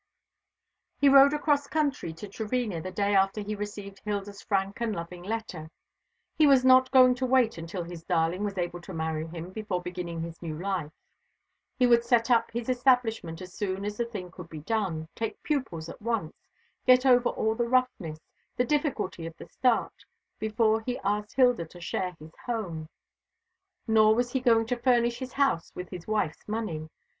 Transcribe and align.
He 0.97 1.09
rode 1.09 1.31
across 1.31 1.67
country 1.67 2.11
to 2.13 2.27
Trevena 2.27 2.81
the 2.81 2.89
day 2.89 3.13
after 3.13 3.41
he 3.41 3.53
received 3.53 3.99
Hilda's 4.03 4.41
frank 4.41 4.81
and 4.81 4.95
loving 4.95 5.21
letter. 5.21 5.69
He 6.35 6.47
was 6.47 6.65
not 6.65 6.89
going 6.89 7.13
to 7.13 7.25
wait 7.27 7.59
until 7.59 7.83
his 7.83 8.03
darling 8.03 8.43
was 8.43 8.57
able 8.57 8.81
to 8.81 8.95
marry 8.95 9.27
him 9.27 9.51
before 9.51 9.79
beginning 9.79 10.21
his 10.23 10.41
new 10.41 10.57
life. 10.59 10.91
He 11.77 11.85
would 11.85 12.03
set 12.03 12.31
up 12.31 12.49
his 12.49 12.67
establishment 12.67 13.43
as 13.43 13.53
soon 13.53 13.85
as 13.85 13.97
the 13.97 14.05
thing 14.05 14.31
could 14.31 14.49
be 14.49 14.61
done, 14.61 15.07
take 15.13 15.43
pupils 15.43 15.87
at 15.87 16.01
once, 16.01 16.49
get 16.87 17.05
over 17.05 17.29
all 17.29 17.53
the 17.53 17.69
roughness, 17.69 18.17
the 18.55 18.65
difficulty 18.65 19.27
of 19.27 19.37
the 19.37 19.45
start, 19.45 20.03
before 20.39 20.81
he 20.81 20.97
asked 21.03 21.33
Hilda 21.35 21.67
to 21.67 21.79
share 21.79 22.15
his 22.17 22.33
home. 22.47 22.89
Nor 23.87 24.15
was 24.15 24.31
he 24.31 24.39
going 24.39 24.65
to 24.65 24.77
furnish 24.81 25.19
his 25.19 25.33
house 25.33 25.71
with 25.75 25.89
his 25.89 26.07
wife's 26.07 26.47
money. 26.47 26.89